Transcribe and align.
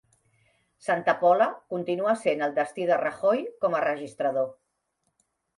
Santa 0.85 1.13
Pola 1.23 1.47
continua 1.75 2.15
sent 2.23 2.41
el 2.47 2.57
destí 2.57 2.89
de 2.93 2.99
Rajoy 3.05 3.47
com 3.67 3.77
a 3.81 3.85
registrador 3.87 4.53